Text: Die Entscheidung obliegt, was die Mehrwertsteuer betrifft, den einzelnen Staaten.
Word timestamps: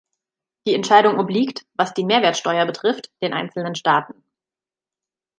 Die 0.65 0.73
Entscheidung 0.73 1.19
obliegt, 1.19 1.67
was 1.75 1.93
die 1.93 2.03
Mehrwertsteuer 2.03 2.65
betrifft, 2.65 3.11
den 3.21 3.33
einzelnen 3.35 3.75
Staaten. 3.75 4.23